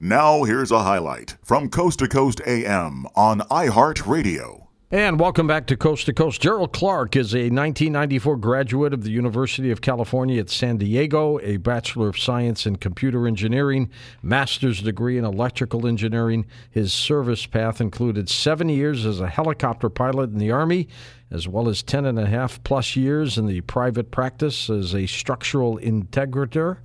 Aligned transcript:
Now, 0.00 0.44
here's 0.44 0.70
a 0.70 0.84
highlight 0.84 1.36
from 1.42 1.70
Coast 1.70 1.98
to 1.98 2.06
Coast 2.06 2.40
AM 2.46 3.04
on 3.16 3.40
iHeartRadio. 3.40 4.68
And 4.92 5.18
welcome 5.18 5.48
back 5.48 5.66
to 5.66 5.76
Coast 5.76 6.06
to 6.06 6.12
Coast. 6.12 6.40
Gerald 6.40 6.72
Clark 6.72 7.16
is 7.16 7.34
a 7.34 7.50
1994 7.50 8.36
graduate 8.36 8.94
of 8.94 9.02
the 9.02 9.10
University 9.10 9.72
of 9.72 9.80
California 9.80 10.38
at 10.38 10.50
San 10.50 10.76
Diego, 10.76 11.40
a 11.40 11.56
Bachelor 11.56 12.08
of 12.08 12.16
Science 12.16 12.64
in 12.64 12.76
Computer 12.76 13.26
Engineering, 13.26 13.90
master's 14.22 14.80
degree 14.80 15.18
in 15.18 15.24
electrical 15.24 15.84
engineering. 15.84 16.46
His 16.70 16.92
service 16.92 17.44
path 17.46 17.80
included 17.80 18.28
seven 18.28 18.68
years 18.68 19.04
as 19.04 19.18
a 19.18 19.28
helicopter 19.28 19.90
pilot 19.90 20.30
in 20.30 20.38
the 20.38 20.52
Army, 20.52 20.86
as 21.30 21.46
well 21.46 21.68
as 21.68 21.82
10 21.82 22.06
and 22.06 22.18
a 22.18 22.26
half 22.26 22.62
plus 22.64 22.96
years 22.96 23.38
in 23.38 23.46
the 23.46 23.60
private 23.62 24.10
practice 24.10 24.70
as 24.70 24.94
a 24.94 25.06
structural 25.06 25.78
integrator. 25.78 26.78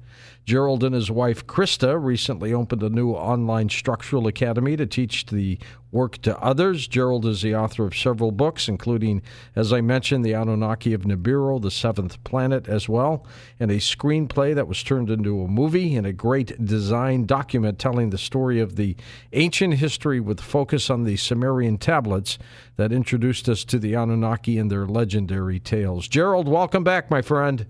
Gerald 0.45 0.83
and 0.83 0.93
his 0.93 1.09
wife 1.09 1.47
Krista 1.47 1.97
recently 2.01 2.53
opened 2.53 2.83
a 2.83 2.89
new 2.89 3.11
online 3.11 3.69
structural 3.69 4.27
academy 4.27 4.75
to 4.75 4.85
teach 4.85 5.25
the 5.27 5.57
work 5.93 6.17
to 6.23 6.37
others. 6.39 6.87
Gerald 6.87 7.25
is 7.25 7.43
the 7.43 7.55
author 7.55 7.85
of 7.85 7.95
several 7.95 8.31
books, 8.31 8.67
including, 8.67 9.21
as 9.55 9.71
I 9.71 9.79
mentioned, 9.79 10.25
The 10.25 10.34
Anunnaki 10.34 10.93
of 10.93 11.03
Nibiru, 11.03 11.62
The 11.62 11.71
Seventh 11.71 12.21
Planet, 12.23 12.67
as 12.67 12.89
well, 12.89 13.25
and 13.59 13.71
a 13.71 13.77
screenplay 13.77 14.55
that 14.55 14.67
was 14.67 14.84
turned 14.84 15.09
into 15.09 15.41
a 15.41 15.48
movie 15.48 15.95
and 15.95 16.05
a 16.05 16.12
great 16.12 16.65
design 16.65 17.25
document 17.25 17.77
telling 17.79 18.09
the 18.09 18.17
story 18.17 18.59
of 18.59 18.75
the 18.75 18.98
ancient 19.34 19.75
history 19.75 20.20
with 20.20 20.41
focus 20.41 20.89
on 20.89 21.03
the 21.03 21.15
Sumerian 21.15 21.77
tablets 21.77 22.37
that 22.75 22.91
introduced 22.91 23.48
us 23.48 23.63
to 23.63 23.77
the 23.77 23.93
Anunnaki 23.93 24.32
and 24.33 24.71
their 24.71 24.85
legendary 24.85 25.59
tales. 25.59 26.07
Gerald, 26.07 26.47
welcome 26.47 26.83
back, 26.83 27.11
my 27.11 27.21
friend. 27.21 27.65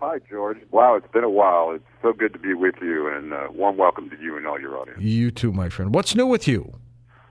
Hi, 0.00 0.18
George. 0.30 0.58
Wow, 0.70 0.94
it's 0.96 1.10
been 1.12 1.24
a 1.24 1.30
while. 1.30 1.72
It's 1.72 1.84
so 2.02 2.12
good 2.12 2.32
to 2.34 2.38
be 2.38 2.54
with 2.54 2.76
you, 2.80 3.08
and 3.08 3.32
uh, 3.32 3.48
warm 3.52 3.76
welcome 3.76 4.10
to 4.10 4.20
you 4.20 4.36
and 4.36 4.46
all 4.46 4.60
your 4.60 4.78
audience. 4.78 5.00
You 5.00 5.30
too, 5.30 5.52
my 5.52 5.68
friend. 5.68 5.94
What's 5.94 6.14
new 6.14 6.26
with 6.26 6.46
you? 6.46 6.72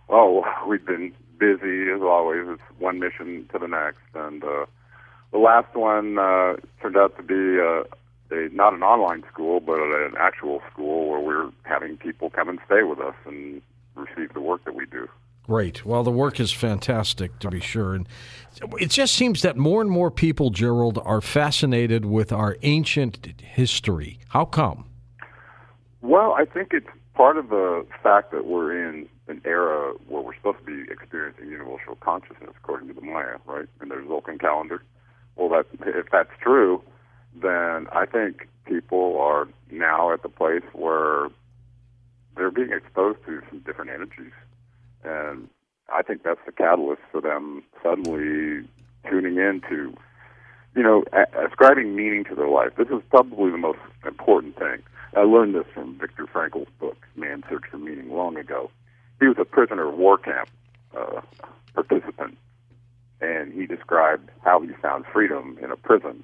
Oh, 0.10 0.44
we've 0.68 0.86
been 0.86 1.14
busy 1.40 1.90
as 1.92 2.02
always. 2.02 2.48
It's 2.48 2.80
one 2.80 3.00
mission 3.00 3.48
to 3.54 3.60
the 3.60 3.68
next, 3.68 4.02
and 4.16 4.44
uh, 4.44 4.66
the 5.32 5.38
last 5.38 5.74
one 5.76 6.20
uh, 6.20 6.56
turned 6.82 6.98
out 6.98 7.16
to 7.18 7.24
be 7.24 7.60
uh, 7.60 7.84
a 8.36 8.50
not 8.54 8.74
an 8.74 8.84
online 8.84 9.24
school, 9.32 9.60
but 9.60 9.80
an 9.80 10.16
actual 10.20 10.62
school 10.72 11.10
where 11.10 11.20
we're 11.20 11.52
having 11.64 11.98
people 11.98 12.30
come 12.30 12.50
and 12.50 12.60
stay 12.66 12.84
with 12.84 13.00
us 13.00 13.16
and 13.26 13.62
receive 13.96 14.34
the 14.34 14.42
work 14.42 14.66
that 14.66 14.76
we 14.76 14.86
do. 14.86 15.08
Great. 15.44 15.86
Well, 15.86 16.04
the 16.04 16.12
work 16.12 16.40
is 16.40 16.54
fantastic, 16.54 17.38
to 17.40 17.50
be 17.50 17.60
sure. 17.60 17.96
And 17.96 18.08
it 18.80 18.90
just 18.90 19.14
seems 19.14 19.42
that 19.42 19.58
more 19.58 19.82
and 19.82 19.90
more 19.90 20.10
people, 20.10 20.52
Gerald, 20.52 21.00
are 21.04 21.20
fascinated 21.20 22.06
with 22.06 22.32
our 22.32 22.56
ancient 22.62 23.42
history. 23.42 24.20
How 24.30 24.46
come? 24.46 24.86
Well, 26.02 26.34
I 26.34 26.46
think 26.46 26.70
it's 26.72 26.88
part 27.14 27.38
of 27.38 27.50
the 27.50 27.86
fact 28.02 28.32
that 28.32 28.46
we're 28.46 28.88
in 28.88 29.10
an 29.28 29.42
era 29.44 29.94
where 30.08 30.22
we're 30.22 30.36
supposed 30.36 30.60
to 30.60 30.66
be 30.66 30.92
experiencing 30.92 31.50
universal 31.50 31.96
consciousness, 32.00 32.52
according 32.58 32.88
to 32.88 32.94
the 32.94 33.02
Maya, 33.02 33.38
right? 33.46 33.68
And 33.82 33.92
their 33.92 34.02
Tzolk'in 34.02 34.40
calendar. 34.40 34.82
Well, 35.36 35.50
that 35.50 35.66
if 35.88 36.08
that's 36.10 36.32
true, 36.42 36.82
then 37.36 37.88
I 37.92 38.06
think 38.06 38.48
people 38.66 39.20
are 39.20 39.48
now 39.72 40.14
at 40.14 40.24
the 40.24 40.30
place 40.30 40.64
where 40.74 41.28
they're 42.36 42.52
being 42.52 42.72
exposed 42.72 43.20
to 43.26 43.42
some 43.50 43.60
different 43.60 43.92
energies 43.92 44.32
and 45.04 45.50
I 45.92 46.02
think 46.02 46.24
that's 46.24 46.40
the 46.46 46.52
catalyst 46.52 47.02
for 47.12 47.22
them 47.22 47.64
suddenly 47.82 48.68
tuning 49.10 49.38
into, 49.38 49.94
you 50.76 50.84
know, 50.84 51.04
ascribing 51.46 51.96
meaning 51.96 52.24
to 52.26 52.36
their 52.36 52.48
life. 52.48 52.72
This 52.78 52.88
is 52.88 53.02
probably 53.10 53.52
the 53.52 53.58
most 53.58 53.80
important 54.06 54.58
thing. 54.58 54.82
I 55.16 55.22
learned 55.22 55.56
this 55.56 55.66
from 55.74 55.98
Viktor 56.00 56.26
Frankl's 56.26 56.70
book, 56.80 56.98
Man's 57.16 57.44
Search 57.50 57.64
for 57.70 57.78
Meaning, 57.78 58.12
long 58.12 58.38
ago. 58.38 58.72
He 59.20 59.28
was 59.28 59.38
a 59.40 59.46
prisoner 59.46 59.90
of 59.90 59.98
war 59.98 60.18
camp 60.18 60.50
uh, 60.98 61.22
participant, 61.76 62.38
and 63.22 63.54
he 63.54 63.68
described 63.68 64.30
how 64.44 64.62
he 64.62 64.70
found 64.82 65.06
freedom 65.12 65.58
in 65.62 65.72
a 65.72 65.76
prison. 65.76 66.24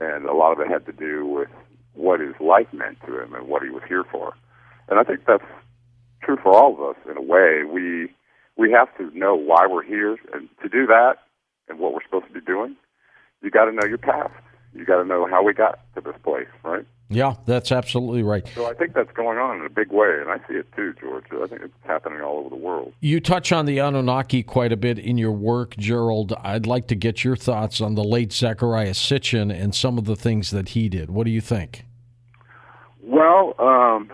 And 0.00 0.26
a 0.26 0.34
lot 0.34 0.52
of 0.52 0.60
it 0.60 0.68
had 0.68 0.84
to 0.86 0.92
do 0.92 1.24
with 1.26 1.48
what 1.94 2.20
his 2.20 2.34
life 2.40 2.66
meant 2.72 2.98
to 3.06 3.22
him 3.22 3.34
and 3.34 3.48
what 3.48 3.62
he 3.62 3.70
was 3.70 3.82
here 3.88 4.04
for. 4.04 4.34
And 4.88 4.98
I 4.98 5.04
think 5.04 5.20
that's 5.26 5.44
for 6.44 6.54
all 6.54 6.74
of 6.74 6.80
us 6.80 7.02
in 7.10 7.16
a 7.16 7.22
way. 7.22 7.64
We 7.64 8.14
we 8.56 8.70
have 8.70 8.96
to 8.98 9.18
know 9.18 9.34
why 9.34 9.66
we're 9.68 9.82
here, 9.82 10.16
and 10.32 10.48
to 10.62 10.68
do 10.68 10.86
that 10.86 11.14
and 11.68 11.80
what 11.80 11.92
we're 11.92 12.04
supposed 12.04 12.26
to 12.28 12.32
be 12.32 12.40
doing, 12.40 12.76
you 13.42 13.50
got 13.50 13.64
to 13.64 13.72
know 13.72 13.84
your 13.88 13.98
past. 13.98 14.32
You 14.74 14.84
got 14.84 14.98
to 14.98 15.04
know 15.04 15.26
how 15.26 15.42
we 15.42 15.54
got 15.54 15.80
to 15.94 16.00
this 16.00 16.14
place, 16.22 16.46
right? 16.62 16.84
Yeah, 17.08 17.34
that's 17.46 17.70
absolutely 17.70 18.22
right. 18.22 18.46
So 18.54 18.68
I 18.68 18.74
think 18.74 18.94
that's 18.94 19.12
going 19.12 19.38
on 19.38 19.60
in 19.60 19.66
a 19.66 19.70
big 19.70 19.92
way, 19.92 20.20
and 20.20 20.30
I 20.30 20.38
see 20.48 20.54
it 20.54 20.66
too, 20.74 20.94
George. 21.00 21.24
I 21.32 21.46
think 21.46 21.62
it's 21.62 21.74
happening 21.84 22.20
all 22.20 22.38
over 22.38 22.48
the 22.48 22.56
world. 22.56 22.92
You 23.00 23.20
touch 23.20 23.52
on 23.52 23.66
the 23.66 23.78
Anunnaki 23.78 24.42
quite 24.42 24.72
a 24.72 24.76
bit 24.76 24.98
in 24.98 25.18
your 25.18 25.32
work, 25.32 25.76
Gerald. 25.76 26.32
I'd 26.42 26.66
like 26.66 26.88
to 26.88 26.94
get 26.94 27.22
your 27.22 27.36
thoughts 27.36 27.80
on 27.80 27.94
the 27.94 28.04
late 28.04 28.30
Zecharia 28.30 28.90
Sitchin 28.90 29.52
and 29.52 29.74
some 29.74 29.98
of 29.98 30.06
the 30.06 30.16
things 30.16 30.50
that 30.50 30.70
he 30.70 30.88
did. 30.88 31.10
What 31.10 31.24
do 31.24 31.30
you 31.30 31.40
think? 31.40 31.84
Well, 33.02 33.54
um, 33.58 34.10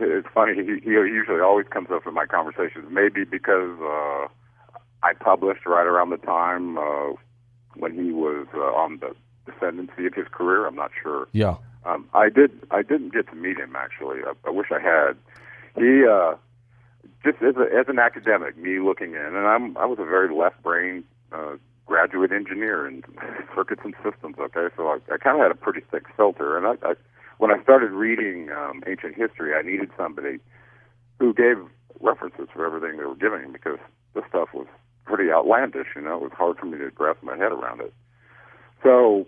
it's 0.00 0.28
funny. 0.32 0.54
He, 0.54 0.80
he 0.82 0.90
usually 0.90 1.40
always 1.40 1.66
comes 1.68 1.88
up 1.90 2.06
in 2.06 2.14
my 2.14 2.26
conversations. 2.26 2.86
Maybe 2.90 3.24
because 3.24 3.78
uh, 3.80 4.28
I 5.02 5.12
published 5.18 5.66
right 5.66 5.86
around 5.86 6.10
the 6.10 6.18
time 6.18 6.78
uh, 6.78 7.12
when 7.74 7.92
he 7.94 8.12
was 8.12 8.46
uh, 8.54 8.58
on 8.58 8.98
the 9.00 9.14
descendancy 9.50 10.06
of 10.06 10.14
his 10.14 10.26
career. 10.30 10.66
I'm 10.66 10.74
not 10.74 10.90
sure. 11.02 11.28
Yeah. 11.32 11.56
Um, 11.84 12.08
I 12.14 12.28
did. 12.28 12.50
I 12.70 12.82
didn't 12.82 13.12
get 13.12 13.28
to 13.28 13.34
meet 13.36 13.58
him 13.58 13.76
actually. 13.76 14.18
I, 14.26 14.32
I 14.46 14.50
wish 14.50 14.68
I 14.72 14.80
had. 14.80 15.16
He 15.76 16.04
uh, 16.04 16.34
just 17.24 17.42
as, 17.42 17.56
a, 17.56 17.78
as 17.78 17.86
an 17.88 17.98
academic, 17.98 18.56
me 18.56 18.80
looking 18.80 19.12
in, 19.14 19.36
and 19.36 19.46
I'm 19.46 19.76
I 19.76 19.86
was 19.86 19.98
a 20.00 20.04
very 20.04 20.34
left 20.34 20.62
brain 20.62 21.04
uh, 21.32 21.56
graduate 21.86 22.32
engineer 22.32 22.86
in 22.86 23.04
circuits 23.54 23.82
and 23.84 23.94
systems. 24.02 24.36
Okay, 24.38 24.74
so 24.76 24.88
I, 24.88 24.98
I 25.12 25.18
kind 25.18 25.36
of 25.36 25.42
had 25.42 25.50
a 25.50 25.54
pretty 25.54 25.82
thick 25.90 26.04
filter, 26.16 26.56
and 26.56 26.66
I 26.66 26.90
I 26.90 26.94
started 27.66 27.90
reading 27.90 28.48
um, 28.50 28.80
ancient 28.86 29.16
history, 29.16 29.52
I 29.52 29.62
needed 29.62 29.90
somebody 29.96 30.38
who 31.18 31.34
gave 31.34 31.56
references 32.00 32.46
for 32.54 32.64
everything 32.64 32.96
they 32.96 33.04
were 33.04 33.16
giving 33.16 33.50
because 33.52 33.78
this 34.14 34.22
stuff 34.28 34.50
was 34.54 34.68
pretty 35.04 35.32
outlandish. 35.32 35.88
You 35.96 36.02
know, 36.02 36.14
it 36.14 36.22
was 36.22 36.32
hard 36.32 36.58
for 36.58 36.66
me 36.66 36.78
to 36.78 36.92
grasp 36.92 37.24
my 37.24 37.36
head 37.36 37.50
around 37.50 37.80
it. 37.80 37.92
So 38.84 39.26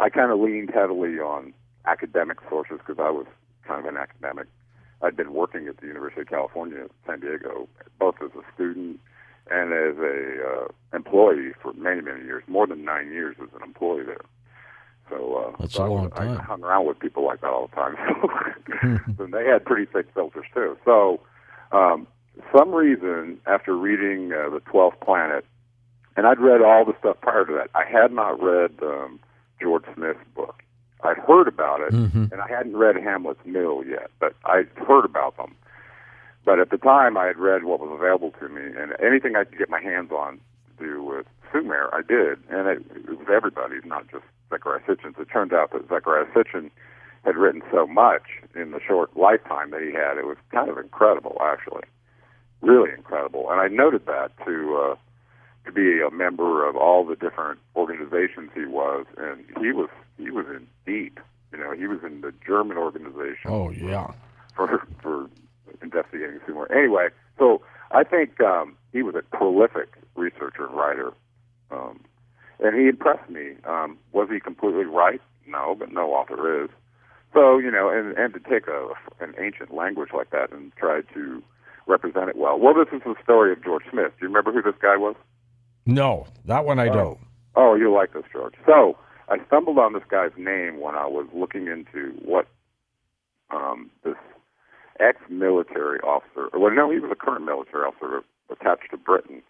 I 0.00 0.10
kind 0.10 0.32
of 0.32 0.40
leaned 0.40 0.70
heavily 0.74 1.20
on 1.20 1.54
academic 1.86 2.38
sources 2.48 2.78
because 2.84 2.98
I 2.98 3.10
was 3.10 3.26
kind 3.64 3.78
of 3.78 3.86
an 3.86 3.96
academic. 3.96 4.48
I'd 5.00 5.16
been 5.16 5.32
working 5.32 5.68
at 5.68 5.76
the 5.76 5.86
University 5.86 6.22
of 6.22 6.28
California, 6.28 6.86
San 7.06 7.20
Diego, 7.20 7.68
both 8.00 8.16
as 8.24 8.30
a 8.34 8.42
student 8.54 8.98
and 9.52 9.72
as 9.72 9.98
a 9.98 10.42
uh, 10.42 10.96
employee 10.96 11.52
for 11.62 11.72
many, 11.74 12.00
many 12.00 12.24
years, 12.24 12.42
more 12.48 12.66
than 12.66 12.84
nine 12.84 13.12
years 13.12 13.36
as 13.40 13.50
an 13.54 13.62
employee 13.62 14.04
there. 14.04 14.24
So 15.12 15.34
uh, 15.36 15.56
that's 15.60 15.74
so 15.74 15.82
a 15.82 15.86
I, 15.86 15.88
long 15.88 16.10
time. 16.10 16.38
I 16.38 16.42
hung 16.42 16.62
around 16.64 16.86
with 16.86 16.98
people 16.98 17.24
like 17.26 17.40
that 17.42 17.48
all 17.50 17.68
the 17.68 17.74
time. 17.76 17.96
So 19.16 19.24
and 19.24 19.34
they 19.34 19.44
had 19.44 19.64
pretty 19.64 19.84
thick 19.92 20.06
filters 20.14 20.46
too. 20.54 20.76
So 20.84 21.20
um, 21.72 22.06
some 22.56 22.72
reason 22.72 23.38
after 23.46 23.76
reading 23.76 24.32
uh, 24.32 24.48
the 24.50 24.60
Twelfth 24.60 24.98
Planet, 25.00 25.44
and 26.16 26.26
I'd 26.26 26.40
read 26.40 26.62
all 26.62 26.84
the 26.84 26.94
stuff 26.98 27.16
prior 27.20 27.44
to 27.44 27.52
that. 27.54 27.68
I 27.74 27.84
had 27.84 28.12
not 28.12 28.42
read 28.42 28.72
um, 28.82 29.20
George 29.60 29.84
Smith's 29.94 30.18
book. 30.34 30.62
I'd 31.04 31.18
heard 31.18 31.48
about 31.48 31.80
it, 31.80 31.92
Mhm. 31.92 32.30
and 32.32 32.40
I 32.40 32.48
hadn't 32.48 32.76
read 32.76 32.96
Hamlet's 32.96 33.44
Mill 33.44 33.82
yet, 33.84 34.10
but 34.20 34.34
I'd 34.44 34.68
heard 34.86 35.04
about 35.04 35.36
them. 35.36 35.54
But 36.44 36.58
at 36.60 36.70
the 36.70 36.78
time, 36.78 37.16
I 37.16 37.26
had 37.26 37.36
read 37.38 37.64
what 37.64 37.80
was 37.80 37.90
available 37.92 38.30
to 38.40 38.48
me, 38.48 38.62
and 38.78 38.94
anything 39.00 39.36
I 39.36 39.44
could 39.44 39.58
get 39.58 39.68
my 39.68 39.80
hands 39.80 40.10
on 40.12 40.40
to 40.78 40.84
do 40.84 41.02
with 41.02 41.26
Sumer, 41.52 41.90
I 41.92 42.02
did, 42.02 42.38
and 42.50 42.68
it, 42.68 42.82
it 42.94 43.18
was 43.18 43.26
everybody's, 43.32 43.84
not 43.84 44.08
just 44.10 44.24
Zecharia 44.52 44.84
Sitchin's. 44.86 45.16
It 45.18 45.28
turned 45.32 45.52
out 45.52 45.72
that 45.72 45.88
Zecharia 45.88 46.30
Sitchin 46.32 46.70
had 47.24 47.36
written 47.36 47.62
so 47.72 47.86
much 47.86 48.22
in 48.54 48.72
the 48.72 48.80
short 48.86 49.16
lifetime 49.16 49.70
that 49.70 49.80
he 49.80 49.92
had. 49.92 50.18
It 50.18 50.26
was 50.26 50.36
kind 50.50 50.68
of 50.68 50.76
incredible, 50.78 51.36
actually, 51.40 51.84
really 52.60 52.90
incredible. 52.96 53.48
And 53.50 53.60
I 53.60 53.68
noted 53.68 54.06
that 54.06 54.32
to 54.44 54.90
uh, 54.92 54.96
to 55.64 55.72
be 55.72 56.00
a 56.02 56.10
member 56.10 56.68
of 56.68 56.76
all 56.76 57.04
the 57.06 57.14
different 57.16 57.60
organizations 57.76 58.50
he 58.54 58.66
was, 58.66 59.06
and 59.16 59.44
he 59.60 59.72
was 59.72 59.88
he 60.18 60.30
was 60.30 60.46
in 60.46 60.66
deep. 60.86 61.18
You 61.52 61.58
know, 61.58 61.72
he 61.72 61.86
was 61.86 62.00
in 62.04 62.22
the 62.22 62.32
German 62.46 62.76
organization 62.78 63.46
Oh, 63.50 63.70
yeah. 63.70 64.10
for 64.56 64.86
for 65.00 65.28
investigating 65.82 66.40
Sumer. 66.46 66.66
Anyway, 66.72 67.08
so 67.38 67.62
I 67.90 68.04
think 68.04 68.40
um, 68.40 68.76
he 68.92 69.02
was 69.02 69.14
a 69.14 69.22
prolific 69.36 69.88
researcher 70.16 70.66
and 70.66 70.74
writer, 70.76 71.12
um, 71.70 72.00
and 72.62 72.78
he 72.78 72.88
impressed 72.88 73.28
me. 73.28 73.54
Um, 73.64 73.98
was 74.12 74.28
he 74.30 74.40
completely 74.40 74.84
right? 74.84 75.20
No, 75.46 75.74
but 75.78 75.92
no 75.92 76.12
author 76.12 76.64
is. 76.64 76.70
So 77.34 77.58
you 77.58 77.70
know, 77.70 77.88
and 77.90 78.16
and 78.16 78.32
to 78.34 78.40
take 78.40 78.66
a 78.68 78.88
an 79.20 79.34
ancient 79.38 79.74
language 79.74 80.10
like 80.14 80.30
that 80.30 80.52
and 80.52 80.72
try 80.76 81.00
to 81.14 81.42
represent 81.86 82.28
it 82.28 82.36
well. 82.36 82.58
Well, 82.58 82.74
this 82.74 82.92
is 82.94 83.02
the 83.04 83.14
story 83.22 83.52
of 83.52 83.62
George 83.64 83.82
Smith. 83.90 84.12
Do 84.18 84.26
you 84.26 84.28
remember 84.28 84.52
who 84.52 84.62
this 84.62 84.80
guy 84.80 84.96
was? 84.96 85.16
No, 85.84 86.26
that 86.44 86.64
one 86.64 86.78
I 86.78 86.88
Oh. 86.88 86.92
don't. 86.92 87.18
Oh, 87.56 87.74
you 87.74 87.92
like 87.92 88.12
this, 88.14 88.22
George. 88.32 88.54
So 88.64 88.96
I 89.28 89.38
stumbled 89.46 89.78
on 89.78 89.92
this 89.92 90.04
guy's 90.08 90.30
name 90.38 90.80
when 90.80 90.94
I 90.94 91.06
was 91.06 91.26
looking 91.34 91.66
into 91.66 92.12
what 92.24 92.46
um, 93.50 93.90
this 94.04 94.14
ex-military 95.00 95.98
officer. 96.00 96.48
Well, 96.54 96.72
no, 96.72 96.90
he 96.90 96.98
was 96.98 97.10
a 97.10 97.16
current 97.16 97.44
military 97.44 97.84
officer 97.84 98.22
attached 98.50 98.90
to 98.90 98.96
Britain 98.96 99.42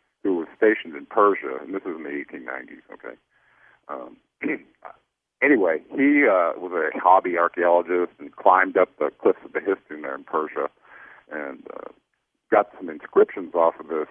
stationed 0.62 0.94
in 0.94 1.06
Persia, 1.06 1.58
and 1.60 1.74
this 1.74 1.82
is 1.82 1.96
in 1.96 2.04
the 2.04 2.10
1890s. 2.10 2.82
Okay. 2.94 3.16
Um, 3.88 4.16
anyway, 5.42 5.82
he 5.90 6.24
uh, 6.26 6.54
was 6.58 6.72
a 6.72 6.96
hobby 6.98 7.36
archaeologist 7.36 8.12
and 8.20 8.34
climbed 8.36 8.76
up 8.76 8.90
the 8.98 9.10
cliffs 9.20 9.40
of 9.44 9.52
Behistun 9.52 10.02
there 10.02 10.14
in 10.14 10.24
Persia, 10.24 10.68
and 11.32 11.66
uh, 11.76 11.90
got 12.50 12.68
some 12.78 12.88
inscriptions 12.88 13.54
off 13.54 13.74
of 13.80 13.88
this 13.88 14.06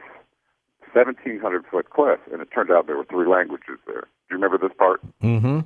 1,700 0.93 1.63
foot 1.71 1.89
cliff, 1.89 2.19
and 2.31 2.41
it 2.41 2.49
turned 2.53 2.69
out 2.71 2.87
there 2.87 2.97
were 2.97 3.05
three 3.05 3.27
languages 3.27 3.79
there. 3.87 4.01
Do 4.01 4.35
you 4.35 4.35
remember 4.35 4.57
this 4.57 4.75
part? 4.77 4.99
Mm-hmm. 5.21 5.59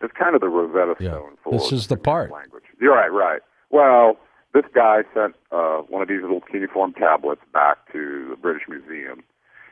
It's 0.00 0.12
kind 0.16 0.36
of 0.36 0.40
the 0.40 0.48
Rosetta 0.48 0.94
Yeah. 1.02 1.10
Stone 1.10 1.32
for 1.42 1.52
This 1.52 1.72
is 1.72 1.88
the 1.88 1.96
part. 1.96 2.30
language. 2.30 2.62
You're 2.80 2.94
right, 2.94 3.10
right. 3.12 3.40
Well, 3.70 4.16
this 4.54 4.64
guy 4.72 5.02
sent 5.12 5.34
uh, 5.50 5.78
one 5.88 6.00
of 6.02 6.08
these 6.08 6.22
little 6.22 6.40
cuneiform 6.40 6.92
tablets 6.92 7.40
back 7.52 7.78
to 7.92 8.28
the 8.30 8.36
British 8.36 8.62
Museum, 8.68 9.24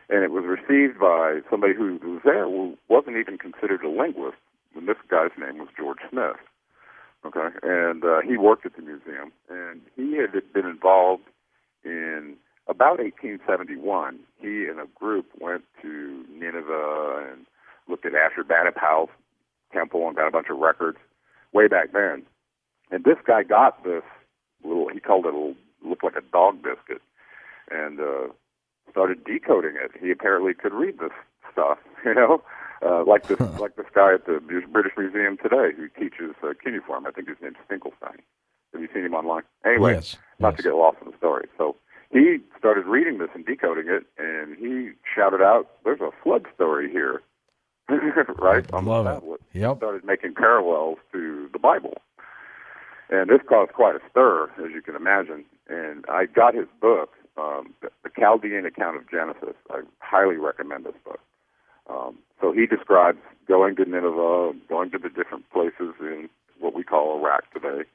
and 0.08 0.23
it 0.23 0.31
was 0.31 0.44
received 0.44 0.99
by 0.99 1.41
somebody 1.50 1.75
who 1.75 1.99
was 2.03 2.20
there 2.25 2.44
who 2.44 2.76
wasn't 2.88 3.17
even 3.17 3.38
considered 3.38 3.82
a 3.82 3.88
linguist. 3.88 4.38
And 4.75 4.88
this 4.88 4.97
guy's 5.08 5.31
name 5.38 5.58
was 5.58 5.69
George 5.76 5.99
Smith. 6.11 6.37
Okay, 7.25 7.49
and 7.62 8.05
uh, 8.05 8.20
he 8.20 8.37
worked 8.37 8.67
at 8.67 8.76
the 8.76 8.82
museum, 8.82 9.32
and 9.49 9.81
he 9.97 10.17
had 10.17 10.31
been 10.53 10.67
involved 10.67 11.25
in 11.85 12.37
about 12.69 12.99
1871. 12.99 14.19
He 14.41 14.67
and 14.67 14.79
a 14.79 14.87
group 14.94 15.26
went 15.41 15.64
to 15.82 16.25
Nineveh 16.31 17.26
and 17.32 17.47
looked 17.88 18.06
at 18.06 18.12
Ashurbanipal's 18.12 19.11
temple 19.73 20.06
and 20.06 20.17
got 20.17 20.29
a 20.29 20.31
bunch 20.31 20.49
of 20.50 20.59
records 20.59 20.99
way 21.52 21.67
back 21.67 21.93
then. 21.93 22.23
And 22.91 23.02
this 23.02 23.19
guy 23.26 23.43
got 23.43 23.82
this 23.82 24.05
little, 24.62 24.88
he 24.88 25.00
called 25.00 25.26
it 25.26 25.35
a 25.35 25.37
little, 25.37 25.55
looked 25.85 26.05
like 26.05 26.17
a 26.17 26.32
dog 26.32 26.62
biscuit, 26.62 27.02
and 27.70 27.99
uh, 27.99 28.29
started 28.96 29.22
decoding 29.25 29.75
it. 29.76 29.90
He 30.00 30.10
apparently 30.10 30.54
could 30.54 30.72
read 30.72 30.98
this 30.98 31.10
stuff, 31.52 31.76
you 32.06 32.14
know, 32.14 32.43
uh, 32.84 33.04
like 33.04 33.26
this, 33.28 33.38
like 33.60 33.76
this 33.76 33.84
guy 33.94 34.14
at 34.14 34.25
the 34.25 34.40
British 34.72 34.93
Museum 34.96 35.37
today 35.37 35.76
who 35.76 35.88
teaches 36.00 36.34
uh, 36.43 36.54
cuneiform. 36.62 37.06
I 37.06 37.10
think 37.10 37.28
his 37.28 37.37
name's 37.43 37.56
Finkelstein. 37.69 38.22
Have 38.72 38.81
you 38.81 38.88
seen 38.94 39.04
him 39.04 39.12
online? 39.14 39.43
Anyway, 39.66 39.93
Yes, 39.94 40.16
not 40.38 40.52
yes. 40.54 40.56
to 40.58 40.62
get 40.62 40.75
lost 40.75 40.96
in 41.04 41.10
the 41.10 41.16
story. 41.19 41.46
So 41.58 41.76
he 42.10 42.38
started 42.58 42.87
reading 42.87 43.19
this 43.19 43.28
and 43.34 43.44
decoding 43.44 43.87
it, 43.88 44.04
and 44.16 44.56
he 44.56 44.93
shouted 45.14 45.42
out, 45.42 45.69
"There's 45.84 46.00
a 46.00 46.10
flood 46.22 46.46
story 46.54 46.90
here." 46.90 47.20
right 48.38 48.64
on 48.72 48.84
Love 48.87 49.06
it. 49.06 49.40
Yep. 49.58 49.76
started 49.76 50.04
making 50.04 50.34
parallels 50.34 50.99
to 51.12 51.49
the 51.52 51.58
Bible. 51.58 51.94
And 53.08 53.31
this 53.31 53.40
caused 53.49 53.72
quite 53.72 53.94
a 53.94 54.00
stir, 54.10 54.50
as 54.58 54.72
you 54.75 54.82
can 54.82 54.96
imagine. 54.96 55.44
And 55.69 56.04
I 56.08 56.26
got 56.26 56.54
his 56.54 56.66
book, 56.81 57.10
um, 57.37 57.75
The 57.83 57.91
the 58.03 58.11
Chaldean 58.19 58.67
Account 58.67 58.97
of 58.97 59.11
Genesis. 59.11 59.56
I 59.71 59.81
highly 60.00 60.37
recommend 60.37 60.85
this 60.85 60.94
book. 61.05 61.21
Um, 61.88 62.19
so 62.41 62.53
he 62.53 62.67
describes 62.67 63.19
going 63.47 63.77
to 63.77 63.85
Nineveh, 63.85 64.53
going 64.69 64.91
to 64.91 64.99
the 64.99 65.09
different 65.09 65.49
places 65.50 65.94
in 66.00 66.29
what 66.59 66.75
we 66.75 66.83
call 66.83 67.19
Iraq 67.19 67.50
today. 67.53 67.88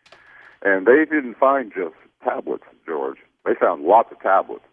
And 0.62 0.86
they 0.86 1.06
didn't 1.06 1.36
find 1.38 1.72
just 1.76 1.96
tablets, 2.24 2.64
George. 2.86 3.18
They 3.46 3.54
found 3.60 3.84
lots 3.84 4.12
of 4.12 4.20
tablets. 4.20 4.64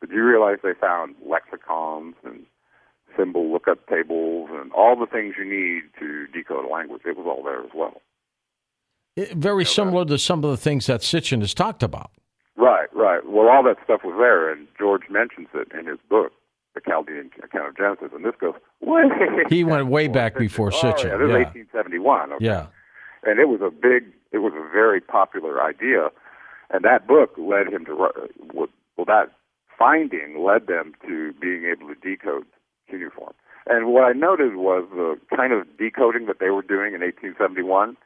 Did 0.00 0.10
you 0.10 0.24
realize 0.24 0.58
they 0.62 0.74
found 0.78 1.14
lexicons 1.26 2.14
and 2.24 2.44
symbol 3.16 3.50
lookup 3.52 3.86
tables 3.88 4.50
and 4.52 4.70
all 4.72 4.96
the 4.98 5.06
things 5.06 5.34
you 5.38 5.44
need 5.44 5.82
to 5.98 6.26
decode 6.28 6.64
a 6.64 6.68
language? 6.68 7.02
It 7.04 7.16
was 7.16 7.26
all 7.26 7.42
there 7.42 7.62
as 7.62 7.70
well. 7.74 8.00
It- 9.16 9.32
very 9.32 9.64
similar 9.64 10.04
to 10.04 10.18
some 10.18 10.44
of 10.44 10.50
the 10.50 10.56
things 10.56 10.86
that 10.86 11.00
Sitchin 11.00 11.40
has 11.40 11.54
talked 11.54 11.82
about. 11.82 12.10
Right, 12.60 12.94
right. 12.94 13.26
Well, 13.26 13.48
all 13.48 13.62
that 13.62 13.78
stuff 13.84 14.02
was 14.04 14.16
there, 14.18 14.52
and 14.52 14.68
George 14.78 15.04
mentions 15.08 15.48
it 15.54 15.68
in 15.72 15.86
his 15.86 15.98
book, 16.10 16.30
The 16.74 16.82
Chaldean 16.86 17.30
Account 17.42 17.68
of 17.70 17.76
Genesis. 17.76 18.10
And 18.14 18.22
this 18.22 18.34
goes 18.38 18.54
way. 18.82 19.04
He 19.48 19.64
went 19.64 19.86
way 19.86 20.08
back 20.08 20.36
before 20.36 20.68
oh, 20.68 20.76
Sitchin. 20.76 21.08
Yeah, 21.08 21.16
this 21.16 21.30
yeah. 21.30 21.40
is 21.40 21.66
1871. 21.72 22.32
Okay? 22.34 22.44
yeah. 22.44 22.66
and 23.24 23.40
it 23.40 23.48
was 23.48 23.60
a 23.62 23.70
big, 23.70 24.12
it 24.32 24.38
was 24.38 24.52
a 24.52 24.70
very 24.70 25.00
popular 25.00 25.64
idea, 25.64 26.10
and 26.68 26.84
that 26.84 27.06
book 27.06 27.32
led 27.38 27.72
him 27.72 27.86
to 27.86 27.96
well, 28.52 28.68
that 29.06 29.32
finding 29.78 30.44
led 30.44 30.66
them 30.66 30.92
to 31.08 31.32
being 31.40 31.64
able 31.64 31.88
to 31.88 31.94
decode 31.94 32.44
cuneiform. 32.90 33.32
And 33.66 33.86
what 33.86 34.04
I 34.04 34.12
noted 34.12 34.56
was 34.56 34.86
the 34.90 35.18
kind 35.34 35.54
of 35.54 35.66
decoding 35.78 36.26
that 36.26 36.40
they 36.40 36.50
were 36.50 36.62
doing 36.62 36.92
in 36.92 37.00
1871 37.00 37.96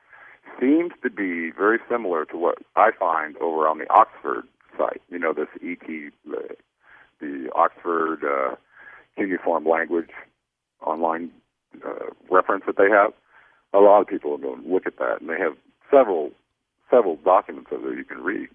seems 0.60 0.92
to 1.02 1.10
be 1.10 1.50
very 1.50 1.78
similar 1.88 2.24
to 2.26 2.36
what 2.36 2.58
I 2.76 2.90
find 2.98 3.36
over 3.38 3.68
on 3.68 3.78
the 3.78 3.90
Oxford 3.90 4.44
site. 4.76 5.02
You 5.10 5.18
know, 5.18 5.32
this 5.32 5.48
ET, 5.62 5.86
the, 5.86 6.56
the 7.20 7.50
Oxford 7.54 8.24
uh, 8.24 8.56
cuneiform 9.16 9.66
language 9.66 10.10
online 10.84 11.30
uh, 11.84 12.06
reference 12.30 12.64
that 12.66 12.76
they 12.76 12.90
have 12.90 13.12
a 13.72 13.78
lot 13.78 14.00
of 14.00 14.06
people 14.06 14.36
go 14.38 14.54
and 14.54 14.70
look 14.70 14.86
at 14.86 14.98
that, 14.98 15.20
and 15.20 15.28
they 15.28 15.38
have 15.38 15.56
several 15.90 16.30
several 16.90 17.16
documents 17.16 17.70
of 17.72 17.84
it 17.84 17.96
you 17.96 18.04
can 18.04 18.22
read. 18.22 18.48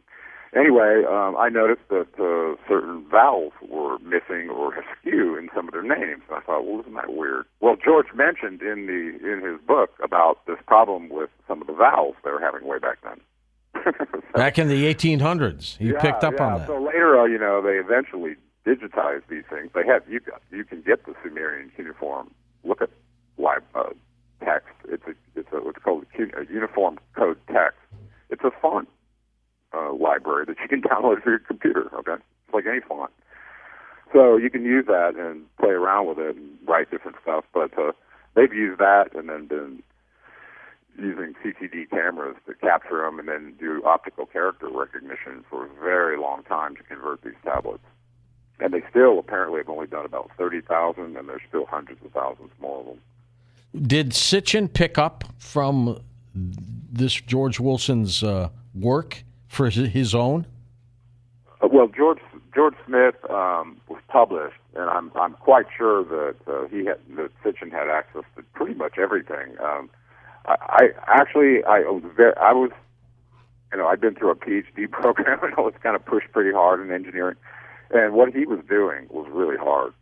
Anyway, 0.56 1.04
um, 1.08 1.38
I 1.38 1.50
noticed 1.50 1.88
that 1.90 2.08
uh, 2.18 2.56
certain 2.68 3.06
vowels 3.10 3.54
were 3.70 4.00
missing 4.00 4.50
or 4.50 4.74
askew 4.74 5.38
in 5.38 5.50
some 5.54 5.68
of 5.68 5.74
their 5.74 5.84
names. 5.84 6.24
And 6.28 6.38
I 6.38 6.40
thought, 6.42 6.66
well, 6.66 6.80
isn't 6.82 6.96
that 6.96 7.14
weird? 7.14 7.46
Well, 7.60 7.76
George 7.76 8.08
mentioned 8.16 8.62
in 8.62 8.88
the 8.88 9.32
in 9.32 9.42
his 9.46 9.62
book 9.62 9.92
about 10.04 10.46
this 10.48 10.58
problem 10.66 11.10
with 11.10 11.30
some 11.48 11.62
of 11.62 11.68
the 11.68 11.74
vowels 11.74 12.16
they 12.24 12.32
were 12.32 12.42
having 12.42 12.68
way 12.68 12.80
back 12.80 12.98
then. 13.04 13.22
Back 14.34 14.58
in 14.58 14.68
the 14.68 14.92
1800s, 14.94 15.78
he 15.78 15.92
yeah, 15.92 16.02
picked 16.02 16.24
up 16.24 16.34
yeah. 16.38 16.46
on 16.46 16.60
that. 16.60 16.68
So 16.68 16.82
later, 16.82 17.20
uh, 17.20 17.26
you 17.26 17.38
know, 17.38 17.62
they 17.62 17.78
eventually 17.78 18.36
digitized 18.66 19.24
these 19.30 19.44
things. 19.50 19.70
They 19.74 19.86
have 19.86 20.04
you 20.10 20.20
got 20.20 20.42
you 20.52 20.64
can 20.64 20.82
get 20.82 21.06
the 21.06 21.14
Sumerian 21.24 21.72
cuneiform. 21.76 22.32
Look 22.64 22.82
at 22.82 22.90
live 23.38 23.62
uh, 23.76 23.90
text. 24.44 24.74
It's 24.90 25.04
a 25.08 25.14
it's 25.40 25.50
a 25.52 25.58
what's 25.58 25.78
called 25.80 26.06
a, 26.18 26.42
a 26.42 26.46
uniform 26.52 27.00
code 27.16 27.38
text. 27.48 27.78
It's 28.30 28.44
a 28.44 28.52
font 28.62 28.90
library 29.94 30.46
that 30.46 30.58
you 30.62 30.68
can 30.68 30.82
download 30.90 31.24
for 31.24 31.32
your 31.32 31.40
computer. 31.40 31.90
Okay, 31.96 32.14
it's 32.14 32.54
like 32.54 32.66
any 32.66 32.82
font. 32.82 33.12
So 34.14 34.38
you 34.38 34.50
can 34.50 34.64
use 34.64 34.86
that 34.88 35.16
and 35.16 35.46
play 35.58 35.70
around 35.70 36.08
with 36.08 36.18
it 36.18 36.36
and 36.36 36.58
write 36.68 36.90
different 36.90 37.18
stuff. 37.22 37.46
But 37.54 37.78
uh, 37.78 37.92
they've 38.36 38.54
used 38.54 38.80
that 38.80 39.14
and 39.14 39.30
then 39.30 39.46
been 39.46 39.84
using 40.98 41.34
CCD 41.44 41.90
cameras 41.90 42.36
to 42.48 42.54
capture 42.56 43.04
them 43.04 43.20
and 43.20 43.28
then 43.28 43.54
do 43.60 43.82
optical 43.86 44.26
character 44.26 44.68
recognition 44.70 45.46
for 45.50 45.66
a 45.66 45.70
very 45.80 46.18
long 46.18 46.44
time 46.44 46.76
to 46.76 46.84
convert 46.84 47.22
these 47.22 47.34
tablets. 47.44 47.84
And 48.60 48.74
they 48.74 48.82
still 48.90 49.20
apparently 49.20 49.60
have 49.60 49.70
only 49.70 49.88
done 49.88 50.06
about 50.06 50.32
30,000, 50.38 51.16
and 51.16 51.30
there's 51.30 51.42
still 51.48 51.66
hundreds 51.66 52.04
of 52.04 52.12
thousands 52.12 52.52
more 52.60 52.82
of 52.82 52.86
them. 52.88 53.88
Did 53.88 54.10
Sitchin 54.10 54.74
pick 54.74 54.98
up 54.98 55.24
from 55.38 56.02
this 56.34 57.14
George 57.14 57.60
Wilson's 57.60 58.24
uh, 58.24 58.50
work 58.74 59.24
for 59.50 59.70
his, 59.70 60.16
own? 60.16 60.46
Uh, 61.62 61.68
well, 61.70 61.88
George 61.88 62.20
George 62.56 62.76
Smith 62.86 63.16
um, 63.30 63.82
was 63.90 64.00
published, 64.08 64.56
and 64.76 64.90
I'm 64.90 65.12
I'm 65.16 65.34
quite 65.34 65.66
sure 65.76 66.04
that 66.06 66.36
uh, 66.48 66.68
he 66.70 66.86
had 66.86 67.00
that 67.18 67.32
Sitchin 67.44 67.72
had 67.72 67.90
access 67.90 68.24
to 68.38 68.44
pretty 68.54 68.76
much 68.76 68.98
everything. 68.98 69.58
Um, 69.62 69.90
I, 70.46 70.56
I 71.08 71.20
actually 71.20 71.64
I 71.66 71.80
was 71.80 72.04
very, 72.16 72.34
I 72.38 72.54
was 72.54 72.72
you 73.74 73.80
know 73.80 73.88
I'd 73.88 74.00
been 74.00 74.16
through 74.16 74.32
a 74.32 74.36
PhD 74.36 74.90
program 74.92 75.40
and 75.44 75.54
I 75.58 75.62
was 75.62 75.74
kind 75.84 75.96
of 75.96 76.06
pushed 76.06 76.32
pretty 76.32 76.54
hard 76.54 76.80
in 76.80 76.92
engineering, 76.92 77.36
and 77.92 78.14
what 78.14 78.34
he 78.34 78.46
was 78.46 78.60
doing 78.70 79.08
was 79.10 79.28
really 79.32 79.58
hard, 79.58 79.94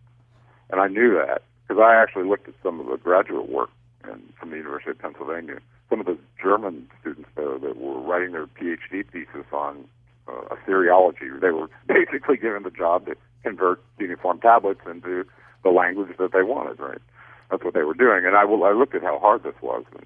and 0.69 0.79
I 0.79 0.87
knew 0.87 1.15
that 1.15 1.41
because 1.67 1.81
I 1.81 1.95
actually 1.95 2.27
looked 2.27 2.47
at 2.47 2.53
some 2.61 2.79
of 2.79 2.87
the 2.87 2.97
graduate 2.97 3.49
work 3.49 3.69
and 4.03 4.21
from 4.39 4.51
the 4.51 4.57
University 4.57 4.91
of 4.91 4.99
Pennsylvania. 4.99 5.59
Some 5.89 5.99
of 6.01 6.05
the 6.05 6.17
German 6.41 6.87
students 7.01 7.29
there 7.35 7.57
that 7.59 7.77
were 7.77 7.99
writing 8.01 8.33
their 8.33 8.47
PhD 8.47 9.05
thesis 9.11 9.45
on 9.53 9.85
uh, 10.27 10.55
Assyriology. 10.55 11.29
They 11.41 11.51
were 11.51 11.69
basically 11.87 12.37
given 12.37 12.63
the 12.63 12.71
job 12.71 13.05
to 13.05 13.15
convert 13.43 13.81
cuneiform 13.97 14.39
tablets 14.39 14.81
into 14.85 15.25
the 15.63 15.69
language 15.69 16.09
that 16.19 16.31
they 16.33 16.43
wanted. 16.43 16.79
Right, 16.79 17.01
that's 17.49 17.63
what 17.63 17.73
they 17.73 17.83
were 17.83 17.93
doing. 17.93 18.25
And 18.25 18.35
I, 18.35 18.43
will- 18.45 18.63
I 18.65 18.71
looked 18.71 18.95
at 18.95 19.03
how 19.03 19.19
hard 19.19 19.43
this 19.43 19.55
was, 19.61 19.85
and, 19.95 20.05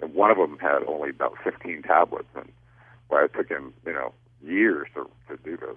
and 0.00 0.14
one 0.14 0.30
of 0.30 0.36
them 0.36 0.58
had 0.60 0.82
only 0.88 1.10
about 1.10 1.34
15 1.44 1.82
tablets, 1.82 2.28
and 2.34 2.50
well, 3.08 3.24
it 3.24 3.32
took 3.34 3.48
him, 3.48 3.72
you 3.86 3.92
know, 3.92 4.12
years 4.44 4.88
to 4.94 5.08
to 5.28 5.36
do 5.44 5.56
this. 5.56 5.76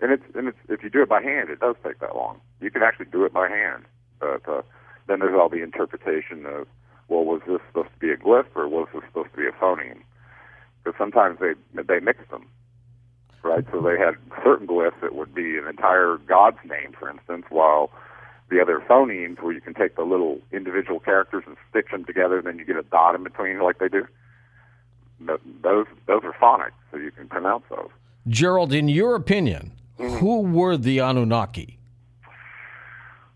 And 0.00 0.12
it's 0.12 0.22
and 0.34 0.48
it's 0.48 0.58
if 0.68 0.82
you 0.82 0.90
do 0.90 1.02
it 1.02 1.08
by 1.08 1.22
hand, 1.22 1.48
it 1.50 1.60
does 1.60 1.76
take 1.84 2.00
that 2.00 2.14
long. 2.14 2.40
You 2.60 2.70
can 2.70 2.82
actually 2.82 3.06
do 3.06 3.24
it 3.24 3.32
by 3.32 3.48
hand, 3.48 3.84
but 4.20 4.46
uh, 4.48 4.62
then 5.06 5.20
there's 5.20 5.34
all 5.38 5.48
the 5.48 5.62
interpretation 5.62 6.44
of, 6.46 6.66
well, 7.08 7.24
was 7.24 7.42
this 7.46 7.60
supposed 7.68 7.90
to 7.92 7.98
be 7.98 8.10
a 8.10 8.16
glyph 8.16 8.46
or 8.54 8.68
was 8.68 8.88
this 8.94 9.02
supposed 9.06 9.30
to 9.32 9.36
be 9.36 9.46
a 9.46 9.52
phoneme? 9.52 10.00
Because 10.82 10.96
sometimes 10.98 11.38
they 11.40 11.54
they 11.82 12.00
mix 12.00 12.20
them, 12.30 12.46
right? 13.42 13.64
So 13.72 13.80
they 13.80 13.98
had 13.98 14.14
certain 14.42 14.66
glyphs 14.66 15.00
that 15.00 15.14
would 15.14 15.34
be 15.34 15.56
an 15.58 15.66
entire 15.66 16.18
god's 16.26 16.58
name, 16.64 16.92
for 16.98 17.08
instance, 17.10 17.46
while 17.50 17.90
the 18.50 18.60
other 18.60 18.82
phonemes, 18.88 19.40
where 19.42 19.52
you 19.52 19.60
can 19.60 19.74
take 19.74 19.96
the 19.96 20.02
little 20.02 20.38
individual 20.52 21.00
characters 21.00 21.44
and 21.46 21.56
stitch 21.70 21.86
them 21.90 22.04
together, 22.04 22.38
and 22.38 22.46
then 22.46 22.58
you 22.58 22.64
get 22.64 22.76
a 22.76 22.82
dot 22.82 23.14
in 23.14 23.22
between, 23.24 23.60
like 23.60 23.78
they 23.78 23.88
do. 23.88 24.06
th- 25.26 25.40
Those 25.62 25.86
those 26.06 26.22
are 26.24 26.34
phonics, 26.34 26.72
so 26.90 26.98
you 26.98 27.10
can 27.10 27.28
pronounce 27.28 27.64
those. 27.70 27.88
Gerald, 28.28 28.72
in 28.72 28.88
your 28.88 29.14
opinion, 29.14 29.72
mm-hmm. 29.98 30.16
who 30.16 30.40
were 30.40 30.76
the 30.76 30.98
Anunnaki? 30.98 31.78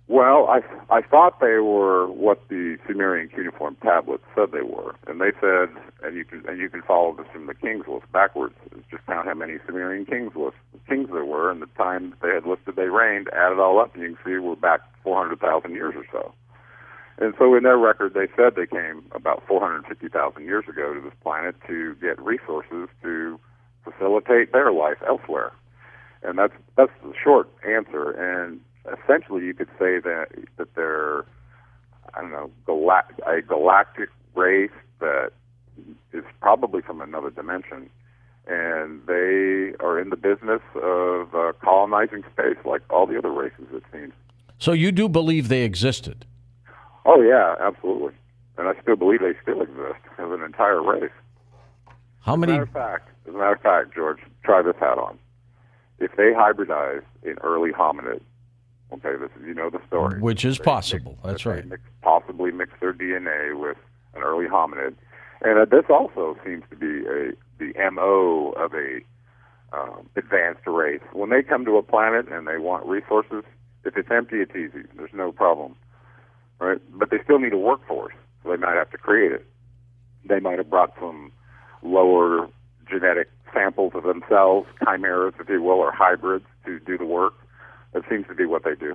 Well, 0.08 0.48
I 0.48 0.60
I 0.88 1.02
thought 1.02 1.40
they 1.40 1.58
were 1.58 2.06
what 2.08 2.48
the 2.48 2.78
Sumerian 2.86 3.28
cuneiform 3.28 3.76
tablets 3.82 4.24
said 4.34 4.52
they 4.52 4.62
were, 4.62 4.94
and 5.06 5.20
they 5.20 5.32
said, 5.38 5.68
and 6.02 6.16
you 6.16 6.24
can 6.24 6.42
and 6.48 6.58
you 6.58 6.70
can 6.70 6.80
follow 6.80 7.14
this 7.14 7.26
from 7.30 7.46
the 7.46 7.54
kings 7.54 7.84
list 7.86 8.10
backwards. 8.10 8.54
Just 8.90 9.04
count 9.04 9.26
how 9.28 9.34
many 9.34 9.58
Sumerian 9.66 10.06
kings 10.06 10.32
list 10.34 10.56
kings 10.88 11.10
there 11.12 11.26
were, 11.26 11.50
and 11.50 11.60
the 11.60 11.66
time 11.76 12.10
that 12.10 12.20
they 12.22 12.34
had 12.34 12.46
listed 12.46 12.74
they 12.76 12.88
reigned. 12.88 13.28
Add 13.34 13.52
it 13.52 13.60
all 13.60 13.78
up, 13.78 13.94
and 13.94 14.02
you 14.02 14.16
can 14.16 14.24
see 14.24 14.38
we're 14.38 14.56
back 14.56 14.80
400,000 15.04 15.74
years 15.74 15.94
or 15.94 16.06
so. 16.10 16.32
And 17.18 17.34
so 17.38 17.54
in 17.54 17.64
their 17.64 17.76
record, 17.76 18.14
they 18.14 18.28
said 18.34 18.54
they 18.54 18.66
came 18.66 19.04
about 19.12 19.42
450,000 19.46 20.42
years 20.42 20.64
ago 20.68 20.94
to 20.94 21.00
this 21.00 21.12
planet 21.22 21.56
to 21.66 21.94
get 21.96 22.18
resources 22.22 22.88
to 23.02 23.38
facilitate 23.84 24.52
their 24.52 24.72
life 24.72 24.98
elsewhere. 25.06 25.52
And 26.22 26.38
that's 26.38 26.54
that's 26.76 26.92
the 27.02 27.12
short 27.22 27.50
answer. 27.66 28.10
And 28.12 28.60
essentially, 29.02 29.44
you 29.44 29.54
could 29.54 29.68
say 29.78 29.98
that 30.00 30.26
that 30.56 30.74
they're 30.74 31.24
I 32.14 32.20
don't 32.20 32.30
know 32.32 32.50
galact- 32.66 33.20
a 33.26 33.42
galactic 33.42 34.08
race 34.34 34.70
that 35.00 35.30
is 36.12 36.24
probably 36.40 36.82
from 36.82 37.00
another 37.00 37.30
dimension, 37.30 37.90
and 38.46 39.00
they 39.06 39.74
are 39.80 39.98
in 40.00 40.10
the 40.10 40.16
business 40.16 40.62
of 40.82 41.34
uh, 41.34 41.52
colonizing 41.62 42.24
space 42.32 42.56
like 42.64 42.82
all 42.90 43.06
the 43.06 43.18
other 43.18 43.30
races. 43.30 43.66
It 43.72 43.82
seems. 43.92 44.12
So 44.58 44.72
you 44.72 44.90
do 44.90 45.08
believe 45.08 45.48
they 45.48 45.62
existed? 45.62 46.24
Oh 47.04 47.20
yeah, 47.22 47.54
absolutely, 47.60 48.12
and 48.56 48.68
I 48.68 48.80
still 48.82 48.96
believe 48.96 49.20
they 49.20 49.34
still 49.42 49.62
exist 49.62 50.02
as 50.18 50.30
an 50.30 50.42
entire 50.42 50.82
race. 50.82 51.12
How 52.20 52.36
many? 52.36 52.52
As 52.52 52.56
a 52.56 52.60
matter 52.60 52.62
of 52.62 52.70
fact, 52.70 53.08
as 53.28 53.34
a 53.34 53.38
matter 53.38 53.52
of 53.54 53.60
fact, 53.60 53.94
George, 53.94 54.18
try 54.44 54.62
this 54.62 54.76
hat 54.80 54.98
on. 54.98 55.18
If 56.00 56.12
they 56.16 56.32
hybridized 56.32 57.04
an 57.24 57.38
early 57.42 57.70
hominid, 57.72 58.20
okay, 58.92 59.16
this 59.20 59.30
is 59.40 59.46
you 59.46 59.54
know 59.54 59.70
the 59.70 59.80
story, 59.86 60.20
which 60.20 60.44
is 60.44 60.58
they 60.58 60.64
possible. 60.64 61.12
Mix, 61.12 61.22
That's 61.24 61.46
right. 61.46 61.66
Mix, 61.66 61.82
possibly 62.02 62.50
mix 62.50 62.72
their 62.80 62.92
DNA 62.92 63.58
with 63.58 63.76
an 64.14 64.22
early 64.22 64.46
hominid, 64.46 64.94
and 65.42 65.58
uh, 65.58 65.64
this 65.64 65.84
also 65.88 66.36
seems 66.44 66.64
to 66.70 66.76
be 66.76 67.06
a 67.06 67.32
the 67.58 67.72
mo 67.90 68.52
of 68.56 68.72
a 68.74 69.00
um, 69.76 70.08
advanced 70.16 70.66
race. 70.66 71.02
When 71.12 71.30
they 71.30 71.42
come 71.42 71.64
to 71.64 71.76
a 71.76 71.82
planet 71.82 72.28
and 72.28 72.46
they 72.46 72.58
want 72.58 72.86
resources, 72.86 73.44
if 73.84 73.96
it's 73.96 74.10
empty, 74.10 74.36
it's 74.36 74.54
easy. 74.54 74.86
There's 74.96 75.12
no 75.12 75.32
problem 75.32 75.74
right? 76.58 76.80
But 76.92 77.10
they 77.10 77.18
still 77.22 77.38
need 77.38 77.52
a 77.52 77.58
workforce, 77.58 78.14
so 78.42 78.50
they 78.50 78.56
might 78.56 78.74
have 78.74 78.90
to 78.90 78.98
create 78.98 79.32
it. 79.32 79.46
They 80.28 80.40
might 80.40 80.58
have 80.58 80.70
brought 80.70 80.92
some 81.00 81.32
lower 81.82 82.48
genetic 82.90 83.30
samples 83.52 83.92
of 83.94 84.02
themselves, 84.02 84.68
chimeras, 84.84 85.34
if 85.40 85.48
you 85.48 85.62
will, 85.62 85.78
or 85.78 85.92
hybrids 85.92 86.44
to 86.66 86.80
do 86.80 86.98
the 86.98 87.06
work. 87.06 87.34
That 87.92 88.02
seems 88.08 88.26
to 88.28 88.34
be 88.34 88.44
what 88.44 88.64
they 88.64 88.74
do. 88.74 88.94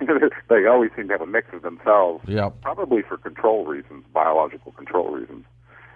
they 0.48 0.66
always 0.66 0.90
seem 0.96 1.08
to 1.08 1.14
have 1.14 1.20
a 1.20 1.26
mix 1.26 1.48
of 1.52 1.62
themselves, 1.62 2.24
yep. 2.28 2.60
probably 2.60 3.02
for 3.02 3.16
control 3.16 3.64
reasons, 3.64 4.04
biological 4.12 4.72
control 4.72 5.10
reasons. 5.10 5.44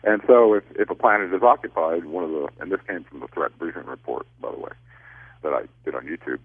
And 0.04 0.22
so, 0.26 0.54
if 0.54 0.64
if 0.76 0.88
a 0.88 0.94
planet 0.94 1.34
is 1.34 1.42
occupied, 1.42 2.04
one 2.04 2.24
of 2.24 2.30
the 2.30 2.48
and 2.60 2.70
this 2.70 2.80
came 2.86 3.04
from 3.04 3.20
the 3.20 3.26
threat 3.28 3.56
briefing 3.58 3.86
report, 3.86 4.26
by 4.40 4.50
the 4.50 4.58
way, 4.58 4.70
that 5.42 5.52
I 5.52 5.62
did 5.84 5.94
on 5.94 6.06
YouTube 6.06 6.38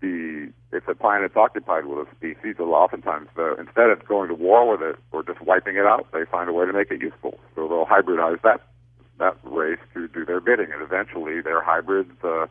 the 0.00 0.52
if 0.72 0.86
a 0.88 0.94
planet's 0.94 1.36
occupied 1.36 1.86
with 1.86 2.06
a 2.06 2.10
species, 2.16 2.58
oftentimes 2.58 3.28
the, 3.36 3.56
instead 3.58 3.88
of 3.90 4.04
going 4.06 4.28
to 4.28 4.34
war 4.34 4.68
with 4.68 4.82
it 4.82 4.96
or 5.12 5.22
just 5.22 5.40
wiping 5.40 5.76
it 5.76 5.86
out, 5.86 6.06
they 6.12 6.24
find 6.30 6.50
a 6.50 6.52
way 6.52 6.66
to 6.66 6.72
make 6.72 6.90
it 6.90 7.00
useful. 7.00 7.38
So 7.54 7.68
they'll 7.68 7.86
hybridize 7.86 8.42
that 8.42 8.60
that 9.18 9.36
race 9.44 9.78
to 9.94 10.08
do 10.08 10.26
their 10.26 10.40
bidding, 10.40 10.70
and 10.72 10.82
eventually 10.82 11.40
their 11.40 11.62
hybrids 11.62 12.12
uh, 12.22 12.46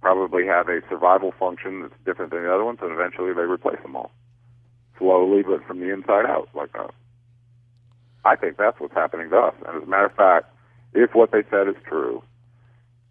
probably 0.00 0.46
have 0.46 0.68
a 0.68 0.80
survival 0.88 1.32
function 1.38 1.82
that's 1.82 1.94
different 2.04 2.30
than 2.30 2.42
the 2.42 2.54
other 2.54 2.64
ones, 2.64 2.78
and 2.82 2.92
eventually 2.92 3.32
they 3.32 3.42
replace 3.42 3.80
them 3.82 3.96
all 3.96 4.10
slowly, 4.98 5.42
but 5.42 5.64
from 5.66 5.80
the 5.80 5.92
inside 5.92 6.26
out, 6.26 6.48
like 6.54 6.72
that. 6.72 6.90
I 8.24 8.36
think 8.36 8.56
that's 8.56 8.78
what's 8.80 8.94
happening 8.94 9.30
to 9.30 9.36
us. 9.38 9.54
And 9.66 9.76
as 9.76 9.82
a 9.82 9.86
matter 9.86 10.06
of 10.06 10.14
fact, 10.14 10.46
if 10.92 11.14
what 11.14 11.30
they 11.32 11.42
said 11.50 11.68
is 11.68 11.76
true, 11.86 12.22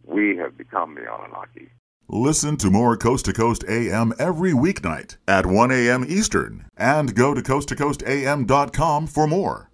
we 0.03 0.37
have 0.37 0.57
become 0.57 0.95
the 0.95 1.01
Anunnaki. 1.01 1.69
Listen 2.09 2.55
to 2.57 2.69
more 2.69 2.95
Coast 2.95 3.25
to 3.25 3.33
Coast 3.33 3.65
AM 3.67 4.13
every 4.17 4.53
weeknight 4.53 5.17
at 5.27 5.45
1 5.45 5.71
a.m. 5.71 6.05
Eastern 6.07 6.65
and 6.77 7.15
go 7.15 7.33
to 7.33 7.41
coasttocoastam.com 7.41 9.07
for 9.07 9.27
more. 9.27 9.66